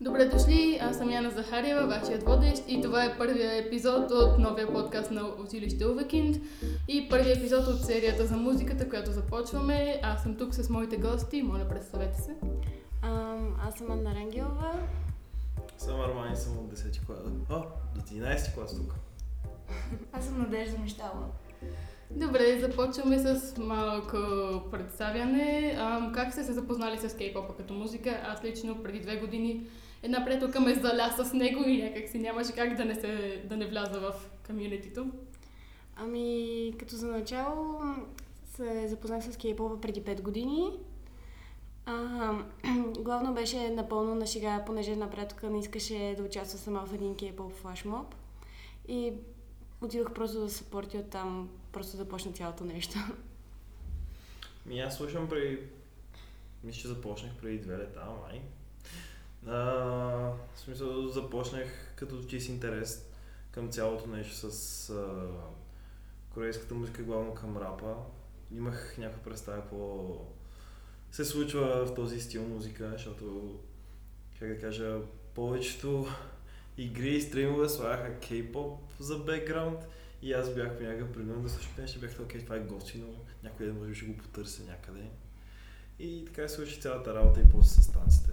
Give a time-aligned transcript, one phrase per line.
[0.00, 4.72] Добре дошли, аз съм Яна Захариева, вашият водещ и това е първият епизод от новия
[4.72, 6.36] подкаст на училище Увекинд
[6.88, 10.00] и първият епизод от серията за музиката, която започваме.
[10.02, 12.36] Аз съм тук с моите гости, моля представете се.
[13.02, 13.36] А,
[13.68, 14.72] аз съм Анна Рангелова.
[15.78, 17.18] Съм Арман и съм от 10 клас.
[17.50, 17.62] О,
[17.94, 18.94] до 11 клас тук.
[20.12, 21.26] Аз съм Надежда Мещала.
[22.10, 24.16] Добре, започваме с малко
[24.70, 25.76] представяне.
[25.78, 28.20] А, как сте се запознали с кей-попа като музика?
[28.24, 29.66] Аз лично преди две години
[30.02, 33.56] една приятелка ме заля с него и някак си нямаше как да не, се, да
[33.56, 34.12] не вляза в
[34.46, 35.10] комьюнитито.
[35.96, 37.80] Ами, като за начало
[38.44, 40.70] се запознах с кей-попа преди 5 години.
[41.86, 42.32] А,
[42.98, 47.14] главно беше напълно на шега, понеже една приятелка не искаше да участва сама в един
[47.14, 48.14] кей-поп флашмоб.
[48.88, 49.12] И
[49.80, 52.98] отидох просто да съпорти от там, просто започна цялото нещо.
[54.66, 55.58] Ми аз слушам преди...
[56.64, 58.42] Мисля, че започнах преди две лета, май.
[59.46, 59.52] А,
[60.54, 63.06] в смисъл, започнах като чист интерес
[63.50, 65.28] към цялото нещо с а,
[66.30, 67.94] корейската музика, главно към рапа.
[68.50, 70.16] Имах някаква представа какво
[71.12, 73.58] се случва в този стил музика, защото,
[74.38, 75.00] как да кажа,
[75.34, 76.06] повечето
[76.76, 79.80] игри и стримове слагаха кей-поп за бекграунд
[80.22, 83.66] и аз бях по някакъв принуден да слушам нещо, бях окей, това е готино, някой
[83.66, 85.10] ден може би ще го потърся някъде.
[85.98, 88.30] И така се случи цялата работа и после с танците.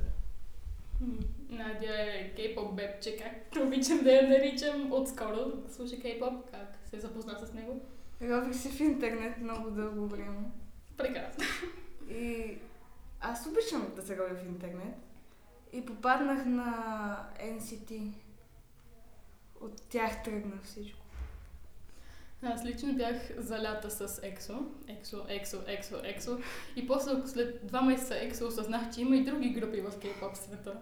[1.50, 7.40] Надя е кей-поп бебче, как обичам да я наричам отскоро, слуша кей-поп, как се запозна
[7.46, 7.82] с него.
[8.22, 10.52] Рових се в интернет много дълго време.
[10.98, 11.44] Прекрасно.
[12.10, 12.58] И
[13.22, 14.96] аз обичам да се ровя в интернет.
[15.74, 18.12] И попаднах на NCT.
[19.62, 21.00] От тях тръгна всичко.
[22.44, 24.66] Аз лично бях залята с ЕКСО.
[24.88, 26.40] ЕКСО, ЕКСО, ЕКСО, ЕКСО.
[26.76, 30.82] И после след два месеца ЕКСО осъзнах, че има и други групи в кей-поп света.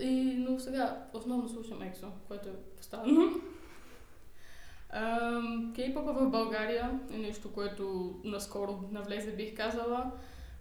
[0.00, 3.40] И, но сега основно слушам ЕКСО, което е постоянно.
[5.74, 10.12] Кей-попа в България е нещо, което наскоро навлезе, бих казала.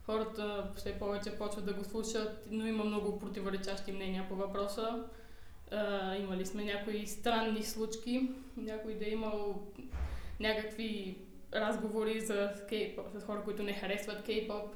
[0.06, 5.04] Хората все повече почват да го слушат, но има много противоречащи мнения по въпроса.
[5.72, 9.62] Uh, имали сме някои странни случки, някой да е имал
[10.40, 11.18] някакви
[11.54, 14.76] разговори за кей-поп, с хора, които не харесват кей-поп.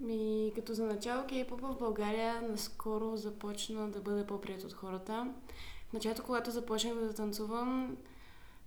[0.00, 5.34] Ми, като за начало кей-поп в България наскоро започна да бъде по-прият от хората.
[5.88, 7.96] В началото, когато започнах да танцувам,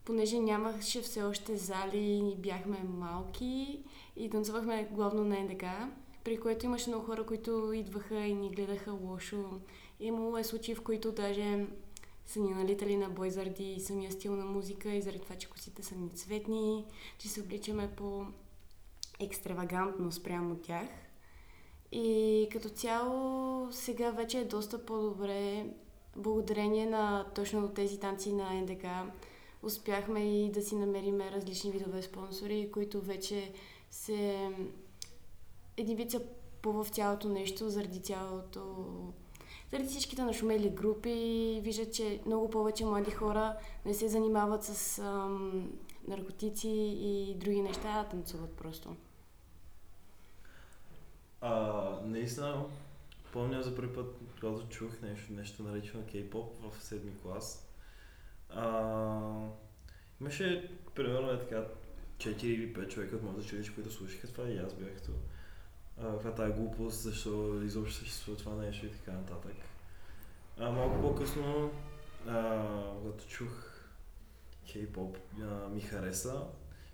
[0.06, 3.84] понеже нямаше все още зали, бяхме малки
[4.16, 5.64] и танцувахме главно на НДК,
[6.24, 9.60] при което имаше много хора, които идваха и ни гледаха лошо.
[10.00, 11.68] Имало е случаи, в които даже
[12.26, 15.84] са ни налитали на бой заради самия стил на музика и заради това, че косите
[15.84, 16.86] са ни цветни,
[17.18, 18.26] че се обличаме по
[19.20, 20.88] екстравагантно спрямо тях.
[21.92, 25.66] И като цяло сега вече е доста по-добре.
[26.16, 28.86] Благодарение на точно тези танци на НДК
[29.64, 33.54] успяхме и да си намерим различни видове спонсори, които вече
[33.92, 34.50] се
[35.78, 36.22] един вид са
[36.62, 38.62] по в цялото нещо, заради цялото
[39.72, 45.72] заради всичките нашумели групи, виждат, че много повече млади хора не се занимават с ам,
[46.08, 46.70] наркотици
[47.02, 48.90] и други неща, а танцуват просто.
[51.42, 52.66] А, наистина,
[53.34, 57.68] помня за първи път, когато чух нещо, нещо наречено кей-поп в седми клас.
[58.50, 59.48] А,
[60.22, 61.66] имаше примерно е така
[62.18, 65.12] 4 или 5 човека от моето училище, които слушаха това и аз бях като
[66.02, 69.56] каква тая глупост, защо изобщо съществува това нещо и така нататък.
[70.58, 71.72] А, малко по-късно,
[72.28, 72.66] а,
[73.02, 73.52] когато чух
[74.68, 76.44] кей-поп, а, ми хареса.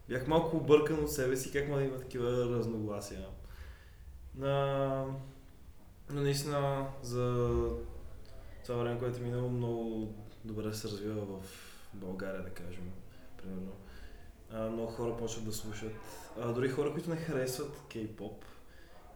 [0.09, 3.25] Бях малко объркан от себе си, как мога да има такива разногласия.
[4.41, 5.05] А,
[6.09, 7.55] но наистина за
[8.65, 10.13] това време, което е минало, много
[10.45, 11.41] добре се развива в
[11.93, 12.91] България, да кажем,
[13.37, 13.71] примерно.
[14.51, 15.91] А, много хора почват да слушат.
[16.39, 18.45] А, дори хора, които не харесват кей-поп,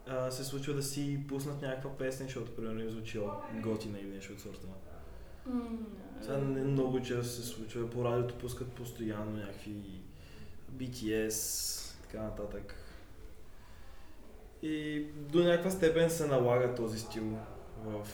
[0.07, 3.21] а, се случва да си пуснат някаква песен, защото примерно им звучи
[3.63, 4.67] готина или нещо от сорта.
[5.49, 5.77] Mm,
[6.21, 7.89] Това не много често се случва.
[7.89, 10.01] По радиото пускат постоянно някакви
[10.75, 12.75] BTS, така нататък.
[14.63, 17.37] И до някаква степен се налага този стил
[17.85, 18.07] в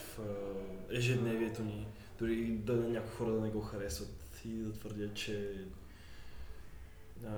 [0.91, 1.87] ежедневието ни.
[2.19, 5.51] Дори да някои хора да не го харесват и да твърдят, че
[7.25, 7.29] е,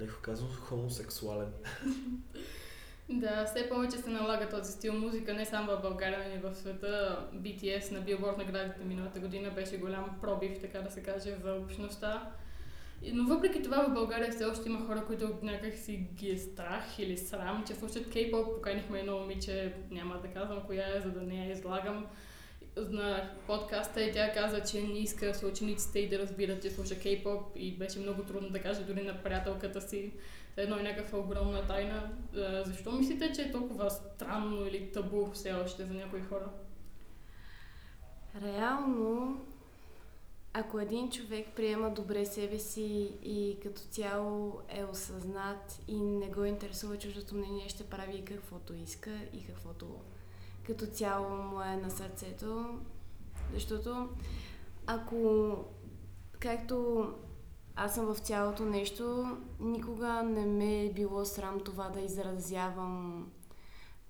[0.00, 1.52] леко казвам, хомосексуален.
[3.08, 6.56] Да, все повече се налага този стил музика, не само в България, но и в
[6.56, 7.26] света.
[7.34, 12.32] BTS на Billboard наградите миналата година беше голям пробив, така да се каже, за общността.
[13.12, 16.98] Но въпреки това в България все още има хора, които някак си ги е страх
[16.98, 18.54] или срам, че слушат кей-поп.
[18.54, 22.06] Поканихме едно момиче, няма да казвам коя е, за да не я излагам,
[22.76, 27.42] на подкаста и тя каза, че не иска съучениците и да разбират, че слуша кей-поп
[27.56, 30.12] и беше много трудно да каже дори на приятелката си.
[30.56, 32.10] Едно е някаква огромна тайна.
[32.64, 36.48] Защо мислите, че е толкова странно или табу все още за някои хора?
[38.42, 39.40] Реално,
[40.54, 46.44] ако един човек приема добре себе си и като цяло е осъзнат и не го
[46.44, 49.86] интересува чуждото мнение, ще прави каквото иска и каквото
[50.66, 52.78] като цяло му е на сърцето.
[53.54, 54.08] Защото
[54.86, 55.54] ако,
[56.38, 57.06] както
[57.76, 63.26] аз съм в цялото нещо, никога не ме е било срам това да изразявам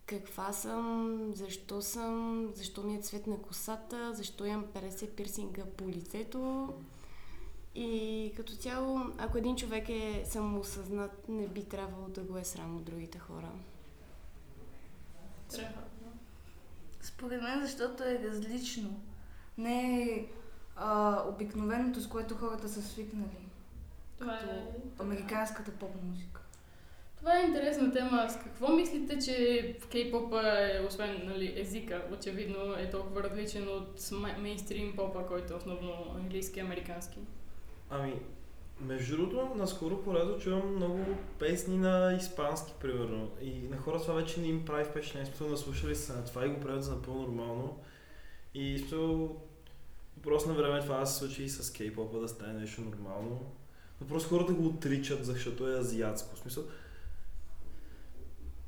[0.07, 5.89] каква съм, защо съм, защо ми е цвет на косата, защо имам 50 пирсинга по
[5.89, 6.75] лицето.
[7.75, 12.77] И като цяло, ако един човек е самоосъзнат, не би трябвало да го е срам
[12.77, 13.51] от другите хора.
[15.51, 15.83] Трябва.
[17.01, 19.01] Според мен, защото е различно.
[19.59, 20.27] Не е
[20.77, 23.49] а, обикновеното, с което хората са свикнали.
[24.19, 24.77] Това Като е...
[25.01, 26.42] Американската поп-музика.
[27.23, 28.27] Това е интересна тема.
[28.31, 34.01] С какво мислите, че в кей-попа е, освен нали, езика, очевидно е толкова различен от
[34.39, 37.19] мейнстрим попа, който е основно английски и американски?
[37.91, 38.15] Ами,
[38.81, 41.05] между другото, наскоро поредно чувам много
[41.39, 43.31] песни на испански, примерно.
[43.41, 45.27] И на хора това вече не им прави впечатление.
[45.27, 47.79] Смисъл, наслушали се на това и го правят за напълно нормално.
[48.55, 49.37] И смисъл,
[50.17, 53.41] въпрос на време това се случи и с кей-попа да стане нещо нормално.
[54.01, 56.37] Но просто хората го отричат, защото е азиатско.
[56.37, 56.65] В смисъл,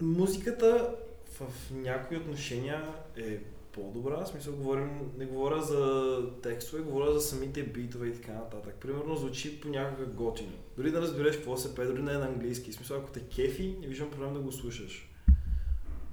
[0.00, 0.96] музиката
[1.26, 3.38] в някои отношения е
[3.72, 4.24] по-добра.
[4.24, 8.74] В смисъл, говорим, не говоря за текстове, говоря за самите битове и така нататък.
[8.80, 10.52] Примерно звучи понякога готино.
[10.76, 12.70] Дори да разбереш какво се пее, дори не е на английски.
[12.70, 15.10] В смисъл, ако те кефи, не виждам проблем да го слушаш.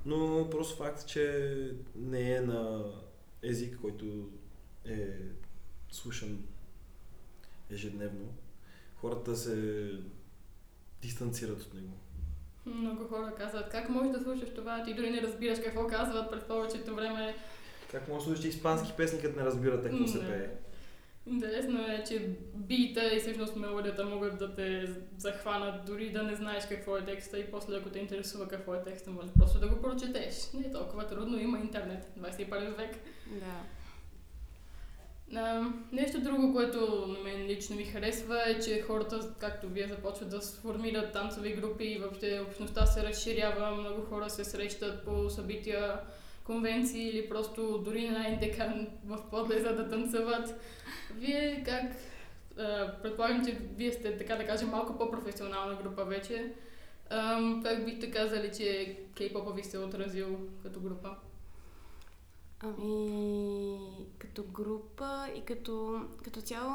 [0.05, 2.91] Но просто факт, че не е на
[3.43, 4.29] език, който
[4.85, 5.07] е
[5.91, 6.45] слушан
[7.71, 8.33] ежедневно,
[8.95, 9.89] хората се
[11.01, 11.93] дистанцират от него.
[12.65, 16.43] Много хора казват, как можеш да слушаш това, ти дори не разбираш какво казват през
[16.43, 17.35] повечето време.
[17.91, 20.49] Как може да слушаш испански песни, като не разбирате какво се пее?
[21.25, 26.63] Интересно е, че бита и всъщност мелодията могат да те захванат, дори да не знаеш
[26.69, 29.81] какво е текста и после ако те интересува какво е текста, може просто да го
[29.81, 30.53] прочетеш.
[30.53, 32.95] Не е толкова трудно, има интернет, 21 век.
[33.27, 33.80] Да.
[35.35, 40.29] А, нещо друго, което на мен лично ми харесва е, че хората, както вие, започват
[40.29, 45.99] да сформират танцови групи и въобще общността се разширява, много хора се срещат по събития,
[46.43, 48.57] конвенции или просто дори на НДК
[49.05, 50.61] в подлеза да танцуват.
[51.15, 51.91] Вие как,
[53.03, 56.53] предполагам, че вие сте, така да кажем, малко по-професионална група вече.
[57.63, 61.09] Как бихте казали, че кей-попа ви се отразил като група?
[62.63, 66.73] Ами, като група и като, като цяло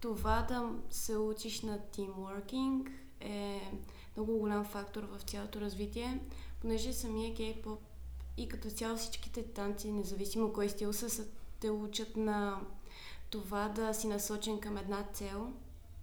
[0.00, 2.90] това да се учиш на teamworking
[3.20, 3.60] е
[4.16, 6.20] много голям фактор в цялото развитие,
[6.60, 7.78] понеже самия кей-поп
[8.36, 11.26] и като цяло всичките танци, независимо кой стил са, са
[11.60, 12.60] те учат на
[13.30, 15.52] това да си насочен към една цел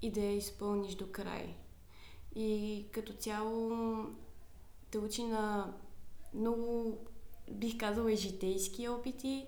[0.01, 1.55] и да я изпълниш до край.
[2.35, 3.71] И като цяло
[4.91, 5.73] те учи на
[6.33, 6.97] много
[7.49, 9.47] бих казала и житейски опити,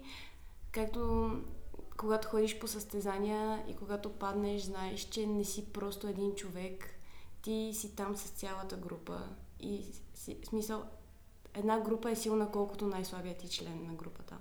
[0.72, 1.32] както
[1.98, 6.86] когато ходиш по състезания и когато паднеш, знаеш, че не си просто един човек,
[7.42, 9.30] ти си там с цялата група.
[9.60, 10.84] И си, смисъл,
[11.54, 14.38] една група е силна колкото най-слабият ти член на групата.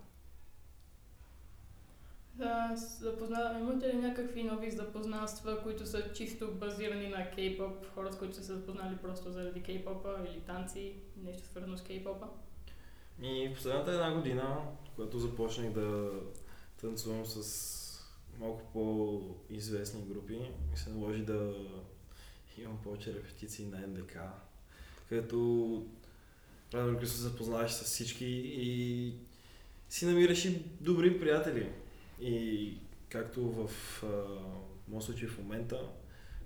[2.34, 3.56] Да, запозна...
[3.60, 8.42] имате ли някакви нови запознанства, които са чисто базирани на кей-поп, хора с които са
[8.44, 12.26] се запознали просто заради кей-попа или танци, нещо свързано с кей-попа?
[13.22, 14.58] И последната една година,
[14.94, 16.10] когато започнах да
[16.80, 17.80] танцувам с
[18.38, 20.38] малко по-известни групи,
[20.70, 21.54] ми се наложи да
[22.58, 24.16] имам повече репетиции на НДК,
[25.08, 25.86] където
[26.70, 29.14] правилно се запознаваш с всички и
[29.88, 31.72] си намираш и добри приятели.
[32.20, 32.74] И
[33.08, 33.70] както в
[34.88, 35.88] моят случай в момента,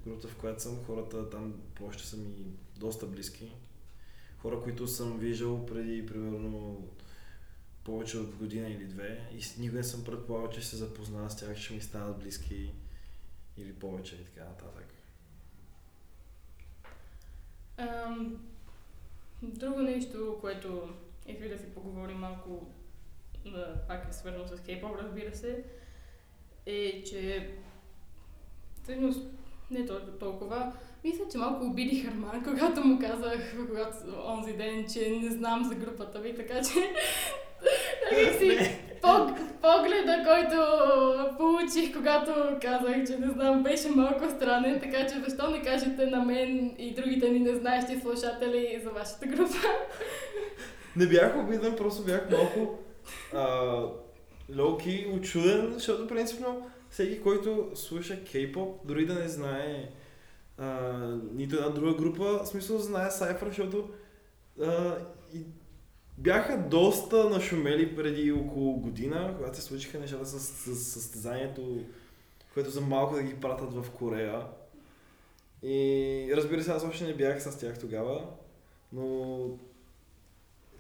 [0.07, 3.53] групата в която съм, хората там повече са ми доста близки.
[4.45, 6.83] Хора, които съм виждал преди примерно
[7.85, 11.57] повече от година или две и никога не съм предполагал, че се запозная с тях,
[11.57, 12.73] ще ми станат близки
[13.57, 14.87] или повече и така нататък.
[17.77, 18.47] Ам,
[19.43, 20.95] друго нещо, което
[21.27, 22.67] исках да си поговорим малко,
[23.45, 25.65] да, пак е свързано с кей-поп, разбира се,
[26.67, 27.55] е, че
[28.83, 29.27] всъщност
[29.79, 29.87] не
[30.21, 30.73] толкова.
[31.05, 35.75] Мисля, че малко обидих Арман, когато му казах, когато онзи ден, че не знам за
[35.75, 36.79] групата ви, така че
[38.13, 40.57] някакси по- погледа, който
[41.39, 46.25] получих, когато казах, че не знам, беше малко странен, така че защо не кажете на
[46.25, 49.55] мен и другите ни незнаещи слушатели за вашата група?
[50.97, 52.79] Не бях обиден, просто бях малко
[53.35, 53.77] а,
[54.59, 59.91] лоуки, очуден, защото принципно всеки, който слуша кей-поп, дори да не знае
[60.59, 60.99] а,
[61.33, 63.91] нито една друга група, в смисъл знае Cypher, защото
[64.61, 64.99] а,
[65.35, 65.45] и
[66.19, 71.81] бяха доста нашумели преди около година, когато се случиха нещата с, с, с състезанието,
[72.55, 74.47] което за малко да ги пратят в Корея.
[75.63, 78.27] И разбира се, аз още не бях с тях тогава,
[78.93, 79.05] но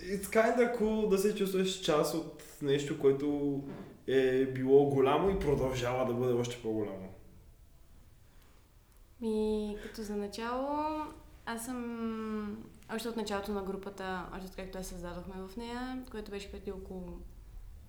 [0.00, 3.61] It's kinda cool да се чувстваш част от нещо, което
[4.06, 7.08] е било голямо и продължава да бъде още по-голямо.
[9.20, 10.78] Ми, като за начало,
[11.46, 16.30] аз съм още от началото на групата, още от както я създадохме в нея, което
[16.30, 17.18] беше преди около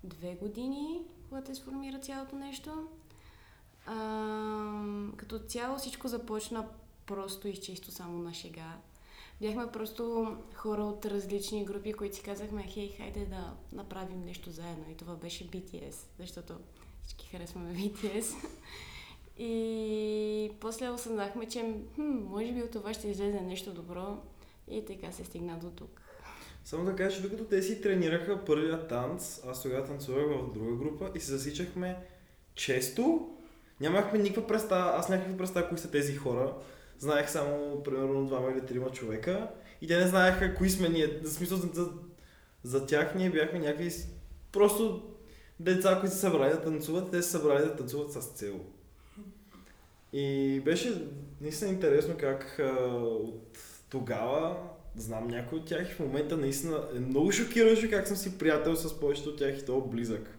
[0.04, 2.88] две години, когато се сформира цялото нещо.
[3.86, 4.82] А,
[5.16, 6.68] като цяло всичко започна
[7.06, 8.76] просто и чисто само на шега.
[9.40, 14.84] Бяхме просто хора от различни групи, които си казахме, хей, хайде да направим нещо заедно.
[14.90, 16.54] И това беше BTS, защото
[17.02, 18.34] всички харесваме BTS.
[19.38, 24.18] И после осъзнахме, че хм, може би от това ще излезе нещо добро.
[24.70, 26.00] И така се стигна до тук.
[26.64, 30.76] Само да кажа, че докато те си тренираха първия танц, аз тогава танцувах в друга
[30.76, 31.96] група и се засичахме
[32.54, 33.30] често.
[33.80, 36.54] Нямахме никаква представа, аз нямах представа кои са тези хора.
[36.98, 39.48] Знаех само примерно двама или трима човека
[39.80, 41.06] и те не знаеха кои сме ние.
[41.06, 41.88] В смисъл за,
[42.62, 43.90] за, тях ние бяхме някакви
[44.52, 45.02] просто
[45.60, 48.60] деца, които са събрали да танцуват, те са събрали да танцуват с цел.
[50.12, 51.02] И беше
[51.40, 53.58] наистина интересно как а, от
[53.90, 54.56] тогава
[54.96, 58.76] знам някой от тях и в момента наистина е много шокираше как съм си приятел
[58.76, 60.38] с повечето от тях и то близък.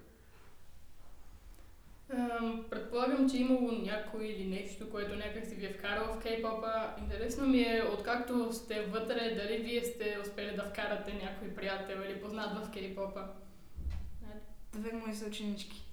[2.18, 6.24] Ам, Предполагам, че е имало някой или нещо, което някак си ви е вкарало в
[6.24, 7.00] кей-попа.
[7.00, 12.22] Интересно ми е, откакто сте вътре, дали вие сте успели да вкарате някой приятел или
[12.22, 13.22] познат в кей-попа?
[14.74, 15.84] Две мои съученички.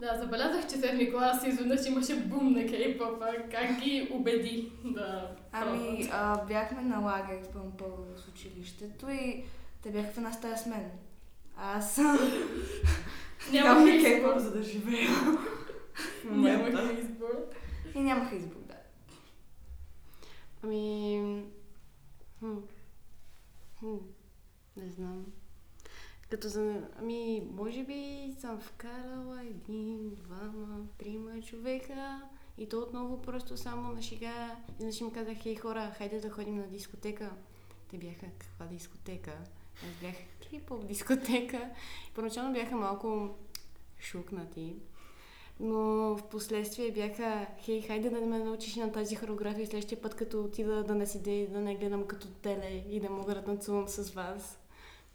[0.00, 3.50] Да, забелязах, че седми клас изведнъж имаше бум на кей-попа.
[3.50, 9.44] Как ги убеди да Ами, а, бяхме на лагер в Пампъл с училището и
[9.82, 10.90] те бяха в една стая с мен.
[11.56, 11.98] Аз
[13.52, 14.08] нямах избор.
[14.08, 15.08] кейпър, за да живея.
[15.94, 16.70] В момента.
[16.70, 17.50] Нямах избор.
[17.94, 18.76] И нямах избор, да.
[20.62, 21.44] Ами...
[22.38, 22.58] Хм.
[23.80, 23.96] Хм.
[24.76, 25.26] Не знам.
[26.30, 26.88] Като за...
[26.98, 32.22] Ами, може би съм вкарала един, двама, трима човека
[32.58, 34.56] и то отново просто само на шега.
[34.80, 37.30] Иначе им казах, хей хора, хайде да ходим на дискотека.
[37.90, 39.38] Те бяха, каква дискотека?
[39.74, 41.70] Аз бях кей-поп дискотека.
[42.14, 43.38] Първоначално бяха малко
[44.00, 44.76] шукнати.
[45.60, 50.44] Но в последствие бяха, хей, хайде да ме научиш на тази хореография следващия път, като
[50.44, 53.88] отида да не седя и да не гледам като теле и да мога да танцувам
[53.88, 54.58] с вас.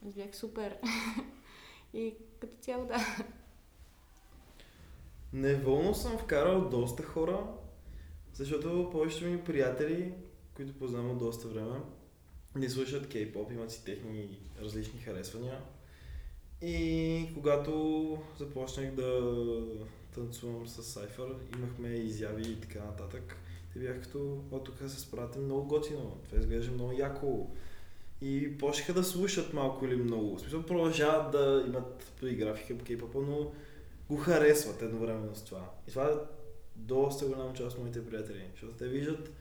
[0.07, 0.77] Аз бях супер.
[1.93, 2.97] и като цяло да.
[5.33, 7.47] Неволно съм вкарал доста хора,
[8.33, 10.13] защото повечето ми приятели,
[10.55, 11.79] които познавам от доста време,
[12.55, 15.61] не слушат кей-поп, имат си техни различни харесвания.
[16.61, 19.33] И когато започнах да
[20.19, 23.35] танцувам с Cypher, имахме изяви и така нататък.
[23.73, 27.51] Те бяха като, о, тук се справяте много готино, това изглежда много яко.
[28.21, 30.35] И почнаха да слушат малко или много.
[30.35, 33.51] В смисъл продължават да имат подиграфика по кей-попа, но
[34.09, 35.71] го харесват едновременно с това.
[35.87, 36.13] И това е
[36.75, 39.31] доста голяма част от моите приятели, защото те виждат,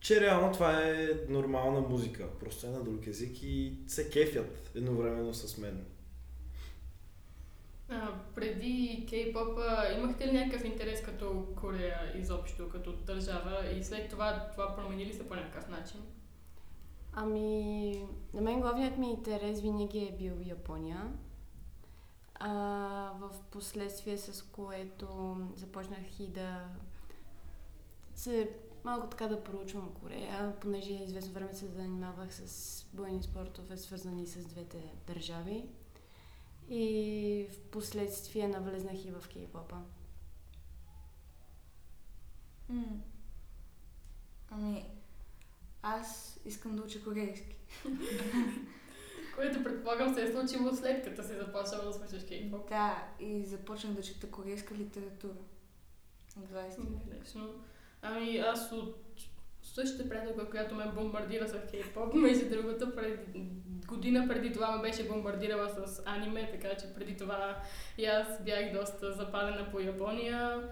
[0.00, 5.34] че реално това е нормална музика, просто е на друг език и се кефят едновременно
[5.34, 5.84] с мен.
[7.90, 14.50] А, преди кей-попа имахте ли някакъв интерес като Корея изобщо, като държава и след това
[14.52, 16.00] това промени ли се по някакъв начин?
[17.12, 21.12] Ами, на мен главният ми интерес винаги е бил Япония.
[22.34, 22.50] А,
[23.20, 26.68] в последствие с което започнах и да
[28.14, 28.50] се
[28.84, 34.46] малко така да проучвам Корея, понеже известно време се занимавах с бойни спортове, свързани с
[34.46, 35.68] двете държави.
[36.70, 39.76] И в последствие навлезнах и в кей-попа.
[44.50, 44.84] Ами,
[45.82, 47.56] аз искам да уча корейски.
[49.34, 52.68] Което предполагам се е случило след като си започнала да слушаш кей-поп.
[52.68, 55.38] Да, и започнах да чета корейска литература.
[56.36, 57.64] От 20 Интересно.
[58.02, 58.96] Ами аз от
[59.74, 63.16] същата приятелка, която ме бомбардира с кей-поп, между другото, преди,
[63.86, 67.62] година преди това ме беше бомбардирала с аниме, така че преди това
[67.98, 70.68] и аз бях доста запалена по Япония,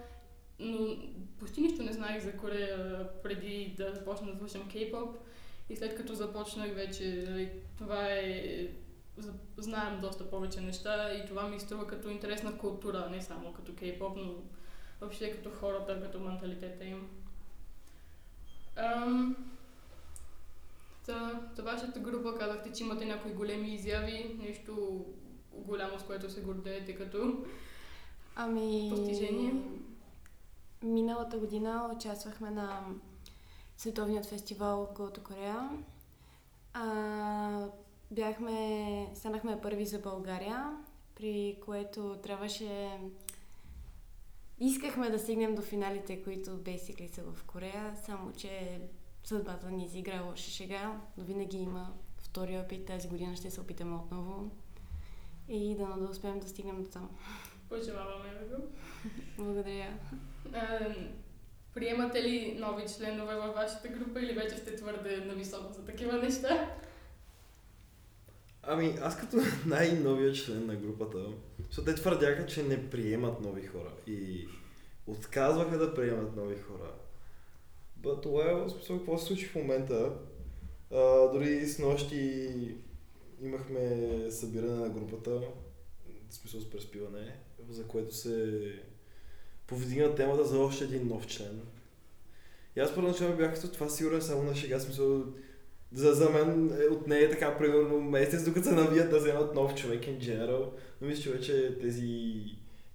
[0.58, 0.96] но
[1.38, 5.16] почти нищо не знаех за Корея преди да започна да слушам кей-поп.
[5.70, 8.68] И след като започнах вече, нали, това е
[9.56, 14.16] знаем доста повече неща и това ми струва като интересна култура, не само като кей-поп,
[14.16, 14.34] но
[15.00, 17.08] въобще като хората, като менталитета им.
[18.78, 19.36] Ам,
[21.06, 25.04] та, за вашата група казахте, че имате някои големи изяви, нещо
[25.52, 27.44] голямо, с което се гордеете като...
[28.36, 28.88] Ами...
[28.90, 29.54] Постижение?
[30.82, 32.80] Миналата година участвахме на
[33.76, 35.70] световният фестивал Голто Корея.
[36.74, 37.66] А,
[38.10, 40.76] бяхме, станахме първи за България,
[41.14, 42.98] при което трябваше...
[44.60, 48.80] Искахме да стигнем до финалите, които basically са в Корея, само че
[49.24, 52.86] съдбата ни изигра лоша шега, но винаги има втори опит.
[52.86, 54.50] Тази година ще се опитаме отново
[55.48, 57.10] и да, да успеем да стигнем до там.
[57.68, 58.62] Пожелаваме го.
[59.36, 59.98] Благодаря.
[60.52, 60.78] А,
[61.74, 66.76] приемате ли нови членове във вашата група или вече сте твърде нависоко за такива неща?
[68.70, 71.26] Ами, аз като най-новия член на групата,
[71.66, 74.48] защото те твърдяха, че не приемат нови хора и
[75.06, 76.92] отказваха да приемат нови хора.
[78.02, 80.12] But well, в смисъл, какво се случи в момента?
[80.92, 82.48] А, дори с нощи
[83.42, 85.40] имахме събиране на групата,
[86.30, 87.36] в смисъл с преспиване,
[87.70, 88.62] за което се
[89.66, 91.60] повдигна темата за още един нов член.
[92.76, 95.24] И аз първоначално бях като това сигурен само на шега, смисъл,
[95.92, 99.54] за, за мен е, от нея е така примерно месец, докато се навият да вземат
[99.54, 100.70] нов човек in general.
[101.00, 102.42] Но мисля, че вече тези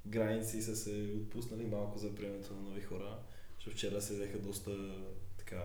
[0.05, 3.17] граници са се отпуснали малко за приемането на нови хора.
[3.55, 4.71] Защото вчера се взеха доста
[5.37, 5.63] така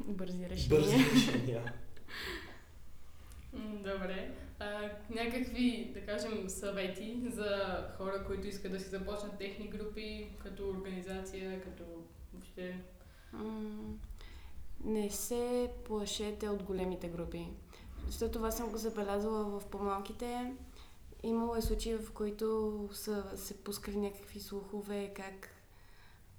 [0.00, 0.80] Бързи решения.
[0.80, 1.72] бързи решения.
[3.74, 4.30] Добре.
[4.58, 10.68] А, някакви, да кажем, съвети за хора, които искат да си започнат техни групи, като
[10.68, 11.84] организация, като
[12.32, 12.80] въобще...
[14.84, 17.48] Не се плашете от големите групи.
[18.06, 20.52] Защото това съм го забелязала в по-малките.
[21.22, 25.48] Имало е случаи, в които са се пускали някакви слухове, как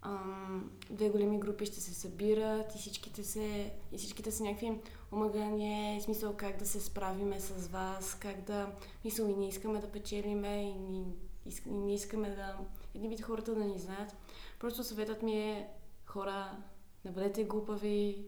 [0.01, 4.79] ам, две големи групи ще се събират и всичките, се, и всичките са някакви
[5.11, 8.71] омагания, смисъл как да се справиме с вас, как да...
[9.05, 11.05] Мисъл и не искаме да печелиме и не,
[11.45, 12.57] и не искаме да...
[12.95, 14.15] Един вид хората да ни знаят.
[14.59, 15.69] Просто съветът ми е
[16.05, 16.57] хора,
[17.05, 18.25] не бъдете глупави,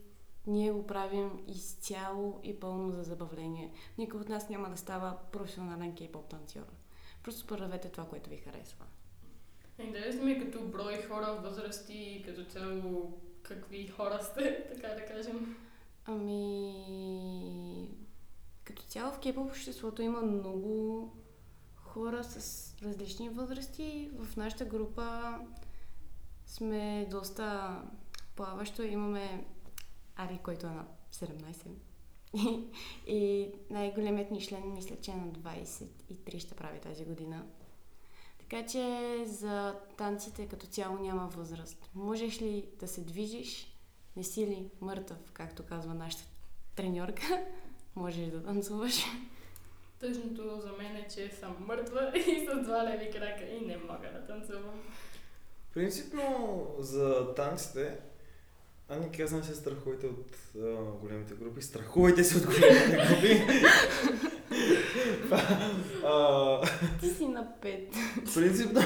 [0.47, 3.71] ние го правим изцяло и пълно за забавление.
[3.97, 6.65] Никой от нас няма да става професионален кей-поп танцор.
[7.23, 8.85] Просто правете това, което ви харесва.
[9.79, 15.55] Интересно ми е като брой хора, възрасти, като цяло какви хора сте, така да кажем.
[16.05, 17.89] Ами...
[18.63, 21.09] Като цяло в кей-поп обществото има много
[21.75, 24.11] хора с различни възрасти.
[24.19, 25.39] В нашата група
[26.45, 27.77] сме доста
[28.35, 28.83] плаващо.
[28.83, 29.45] Имаме
[30.15, 31.67] Ари, който е на 17.
[32.33, 32.67] И,
[33.07, 37.45] и най-големият ни член, мисля, че е на 23 ще прави тази година.
[38.39, 41.89] Така че за танците като цяло няма възраст.
[41.95, 43.77] Можеш ли да се движиш,
[44.15, 46.23] не си ли мъртъв, както казва нашата
[46.75, 47.45] треньорка,
[47.95, 49.03] можеш да танцуваш.
[49.99, 54.11] Тъжното за мен е, че съм мъртва и с два леви крака и не мога
[54.13, 54.81] да танцувам.
[55.73, 57.99] Принципно за танците,
[58.91, 61.61] Ани каза не се страхувайте от а, големите групи.
[61.61, 63.41] Страхувайте се от големите групи.
[66.05, 66.61] а,
[66.99, 67.93] Ти си на пет.
[68.33, 68.81] принципно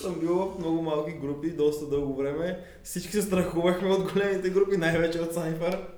[0.00, 2.64] съм бил в много малки групи доста дълго време.
[2.82, 5.88] Всички се страхувахме от големите групи, най-вече от Cypher.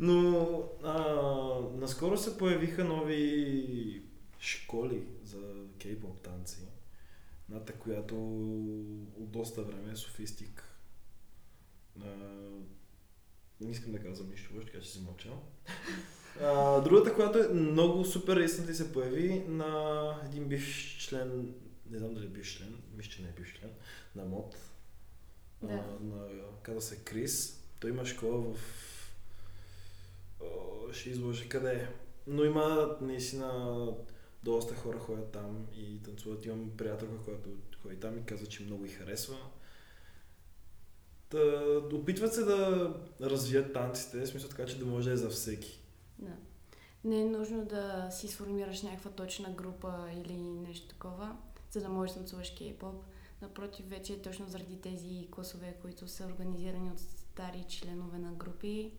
[0.00, 0.48] Но
[0.82, 1.02] а,
[1.74, 4.02] наскоро се появиха нови
[4.38, 5.38] школи за
[5.78, 6.68] кей-поп танци.
[7.48, 8.14] Едната, която
[9.20, 10.67] от доста време е софистик.
[13.60, 15.42] Не искам да казвам нищо, така че си мълчал.
[16.42, 21.54] А, другата, която е много супер recently се появи на един бивш член,
[21.90, 23.70] не знам дали е бивш член, мисля, че не е бивш член,
[24.16, 24.56] на МОД.
[25.62, 25.72] Да.
[25.72, 26.28] А, на,
[26.62, 27.64] казва се Крис.
[27.80, 28.58] Той има школа в...
[30.40, 31.88] О, ще изложи къде е.
[32.26, 33.88] Но има наистина
[34.42, 36.46] доста хора ходят там и танцуват.
[36.46, 37.50] Имам приятелка, която
[37.82, 39.36] ходи там и казва, че много и харесва.
[41.28, 41.38] Та,
[41.92, 45.80] опитват се да развият танците, в смисъл така, че да може да е за всеки.
[46.18, 46.32] Да.
[47.04, 51.36] Не е нужно да си сформираш някаква точна група или нещо такова,
[51.70, 53.04] за да можеш да танцуваш кей-поп.
[53.42, 58.92] Напротив, вече е точно заради тези класове, които са организирани от стари членове на групи,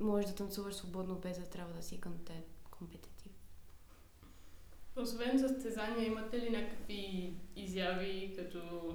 [0.00, 2.00] можеш да танцуваш свободно, без да трябва да си
[2.70, 3.32] компетитив.
[4.96, 8.94] Освен състезания, имате ли някакви изяви, като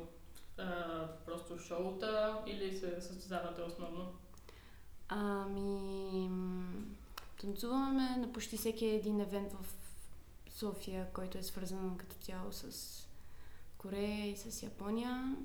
[1.25, 4.13] просто шоута или се състезавате основно?
[5.07, 6.29] Ами,
[7.41, 9.65] танцуваме на почти всеки един евент в
[10.49, 12.91] София, който е свързан като цяло с
[13.77, 15.35] Корея и с Япония.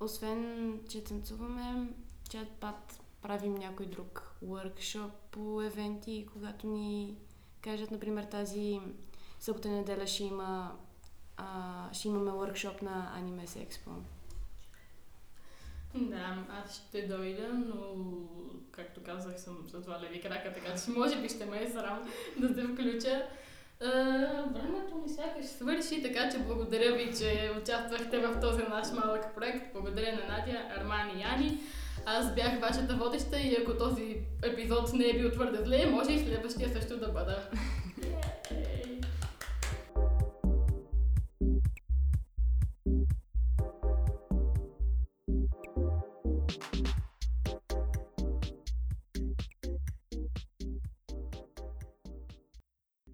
[0.00, 1.88] Освен, че танцуваме,
[2.30, 7.16] чат пат правим някой друг workshop по евенти, когато ни
[7.60, 8.80] кажат, например, тази
[9.40, 10.78] събота неделя ще има
[11.42, 13.90] а, ще имаме workshop на Anime Expo.
[15.94, 17.76] Да, аз ще дойда, но
[18.70, 22.10] както казах съм с два леви крака, така че може би ще ме е срам
[22.36, 23.22] да се включа.
[23.80, 23.88] А,
[24.52, 29.72] времето ми сякаш свърши, така че благодаря ви, че участвахте в този наш малък проект.
[29.72, 31.58] Благодаря на Надя, Армани и Ани.
[32.06, 36.18] Аз бях вашата водеща и ако този епизод не е бил твърде зле, може и
[36.18, 37.48] следващия също да бъда.